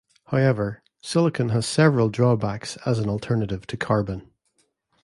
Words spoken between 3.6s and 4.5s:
to carbon.